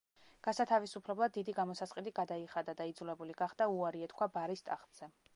[0.45, 5.11] გასათავისუფლებლად დიდი გამოსასყიდი გადაიხადა და იძულებული გახდა უარი ეთქვა ბარის ტახტზე.